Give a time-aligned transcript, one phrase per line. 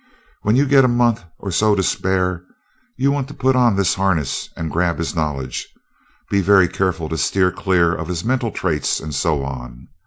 [0.41, 2.41] When you get a month or so to spare,
[2.97, 5.67] you want to put on this harness and grab his knowledge,
[6.31, 9.89] being very careful to steer clear of his mental traits and so on.